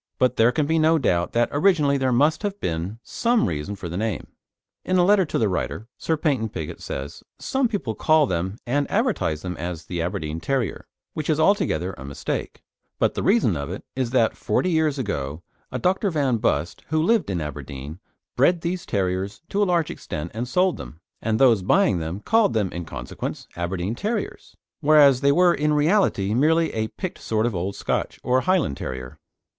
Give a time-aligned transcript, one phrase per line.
[0.17, 3.87] But there can be no doubt that originally there must have been some reason for
[3.87, 4.25] the name.
[4.83, 8.89] In a letter to the writer, Sir Paynton Pigott says, "Some people call them and
[8.89, 12.63] advertise them as the Aberdeen Terrier, which is altogether a mistake;
[12.97, 16.09] but the reason of it is that forty years ago a Dr.
[16.09, 17.99] Van Bust, who lived in Aberdeen,
[18.35, 22.53] bred these terriers to a large extent and sold them, and those buying them called
[22.53, 27.53] them, in consequence, 'Aberdeen Terriers,' whereas they were in reality merely a picked sort of
[27.53, 29.19] Old Scotch or Highland Terrier."